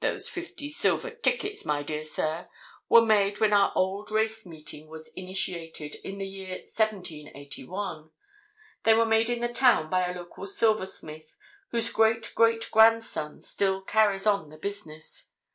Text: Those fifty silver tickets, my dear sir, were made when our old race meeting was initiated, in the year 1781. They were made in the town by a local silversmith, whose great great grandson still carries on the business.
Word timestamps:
Those 0.00 0.30
fifty 0.30 0.70
silver 0.70 1.10
tickets, 1.10 1.66
my 1.66 1.82
dear 1.82 2.02
sir, 2.02 2.48
were 2.88 3.04
made 3.04 3.38
when 3.38 3.52
our 3.52 3.70
old 3.74 4.10
race 4.10 4.46
meeting 4.46 4.88
was 4.88 5.12
initiated, 5.12 5.96
in 5.96 6.16
the 6.16 6.26
year 6.26 6.60
1781. 6.60 8.10
They 8.84 8.94
were 8.94 9.04
made 9.04 9.28
in 9.28 9.40
the 9.42 9.52
town 9.52 9.90
by 9.90 10.06
a 10.06 10.14
local 10.16 10.46
silversmith, 10.46 11.36
whose 11.70 11.90
great 11.90 12.34
great 12.34 12.70
grandson 12.70 13.42
still 13.42 13.82
carries 13.82 14.26
on 14.26 14.48
the 14.48 14.56
business. 14.56 15.32